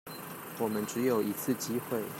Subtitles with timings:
[0.57, 2.03] 我們只有一次機會